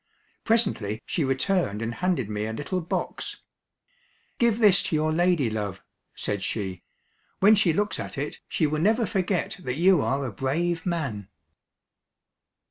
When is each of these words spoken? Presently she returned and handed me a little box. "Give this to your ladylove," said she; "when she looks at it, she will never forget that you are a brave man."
Presently 0.43 1.03
she 1.05 1.23
returned 1.23 1.79
and 1.79 1.93
handed 1.93 2.27
me 2.27 2.47
a 2.47 2.53
little 2.53 2.81
box. 2.81 3.37
"Give 4.39 4.57
this 4.57 4.81
to 4.81 4.95
your 4.95 5.11
ladylove," 5.11 5.81
said 6.15 6.41
she; 6.41 6.81
"when 7.39 7.53
she 7.53 7.71
looks 7.71 7.99
at 7.99 8.17
it, 8.17 8.39
she 8.47 8.65
will 8.65 8.81
never 8.81 9.05
forget 9.05 9.57
that 9.63 9.75
you 9.77 10.01
are 10.01 10.25
a 10.25 10.31
brave 10.33 10.87
man." 10.87 11.27